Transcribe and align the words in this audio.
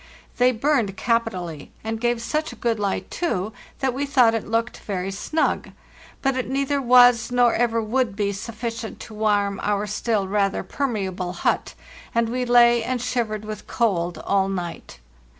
They 0.37 0.51
burned 0.51 0.97
capitally, 0.97 1.71
and 1.83 2.01
gave 2.01 2.23
such 2.23 2.51
a 2.51 2.55
good 2.55 2.79
light, 2.79 3.11
too, 3.11 3.53
that 3.81 3.93
we 3.93 4.07
thought 4.07 4.33
it 4.33 4.47
looked 4.47 4.77
very 4.79 5.11
snug; 5.11 5.69
but 6.23 6.35
it 6.35 6.49
neither 6.49 6.81
was 6.81 7.29
nor 7.31 7.53
ever 7.53 7.83
would 7.83 8.15
be 8.15 8.31
sufficient 8.31 8.99
to 9.01 9.13
warm 9.13 9.59
our 9.61 9.85
still 9.85 10.27
rather 10.27 10.63
per 10.63 10.87
meable 10.87 11.35
hut, 11.35 11.75
and 12.15 12.29
we 12.29 12.45
lay 12.45 12.83
and 12.83 12.99
shivered 12.99 13.45
with 13.45 13.67
cold 13.67 14.17
all 14.25 14.49
night. 14.49 14.97